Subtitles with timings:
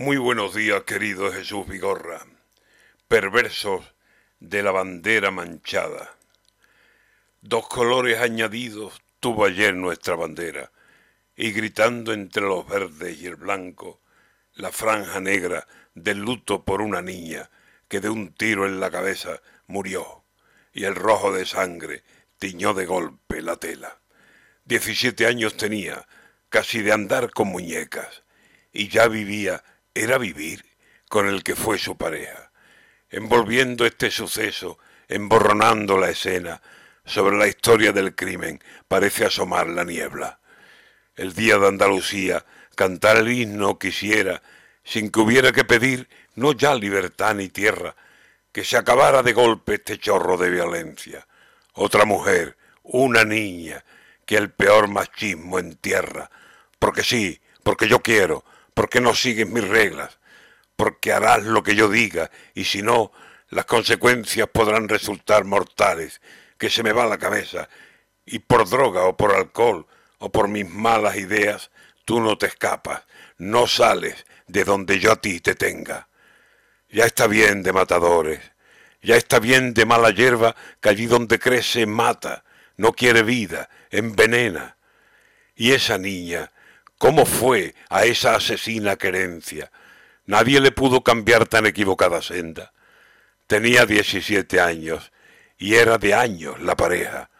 [0.00, 2.24] Muy buenos días, querido Jesús Vigorra,
[3.08, 3.84] perversos
[4.38, 6.16] de la bandera manchada.
[7.40, 10.70] Dos colores añadidos tuvo ayer nuestra bandera,
[11.34, 14.00] y gritando entre los verdes y el blanco,
[14.54, 15.66] la franja negra
[15.96, 17.50] del luto por una niña
[17.88, 20.22] que de un tiro en la cabeza murió,
[20.72, 22.04] y el rojo de sangre
[22.38, 23.98] tiñó de golpe la tela.
[24.64, 26.06] Diecisiete años tenía,
[26.50, 28.22] casi de andar con muñecas,
[28.72, 29.64] y ya vivía
[29.94, 30.64] era vivir
[31.08, 32.50] con el que fue su pareja,
[33.10, 36.60] envolviendo este suceso, emborronando la escena,
[37.04, 40.40] sobre la historia del crimen parece asomar la niebla.
[41.16, 42.44] El día de Andalucía,
[42.76, 44.42] cantar el himno quisiera,
[44.84, 47.96] sin que hubiera que pedir no ya libertad ni tierra,
[48.52, 51.26] que se acabara de golpe este chorro de violencia.
[51.72, 53.84] Otra mujer, una niña,
[54.26, 56.30] que el peor machismo entierra,
[56.78, 58.44] porque sí, porque yo quiero,
[58.78, 60.20] porque no sigues mis reglas,
[60.76, 63.10] porque harás lo que yo diga, y si no,
[63.48, 66.20] las consecuencias podrán resultar mortales,
[66.56, 67.68] que se me va la cabeza,
[68.24, 69.84] y por droga o por alcohol
[70.18, 71.72] o por mis malas ideas,
[72.04, 73.02] tú no te escapas,
[73.36, 76.06] no sales de donde yo a ti te tenga.
[76.88, 78.38] Ya está bien de matadores,
[79.02, 82.44] ya está bien de mala hierba que allí donde crece mata,
[82.76, 84.76] no quiere vida, envenena.
[85.56, 86.52] Y esa niña,
[86.98, 89.70] ¿Cómo fue a esa asesina querencia?
[90.26, 92.72] Nadie le pudo cambiar tan equivocada senda.
[93.46, 95.12] Tenía 17 años
[95.56, 97.30] y era de años la pareja.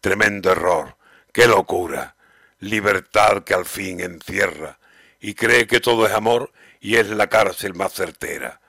[0.00, 0.96] Tremendo error,
[1.32, 2.14] qué locura.
[2.60, 4.78] Libertad que al fin encierra
[5.20, 8.60] y cree que todo es amor y es la cárcel más certera.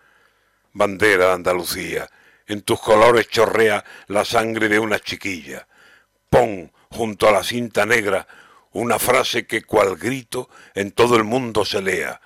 [0.73, 2.09] Bandera de Andalucía,
[2.47, 5.67] en tus colores chorrea la sangre de una chiquilla.
[6.31, 8.27] Pon junto a la cinta negra
[8.71, 12.21] una frase que cual grito en todo el mundo se lea.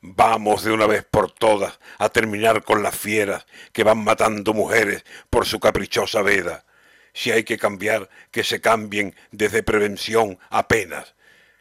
[0.00, 5.04] Vamos de una vez por todas a terminar con las fieras que van matando mujeres
[5.30, 6.64] por su caprichosa veda.
[7.12, 11.14] Si hay que cambiar, que se cambien desde prevención apenas,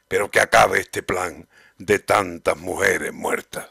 [0.08, 3.68] pero que acabe este plan de tantas mujeres muertas.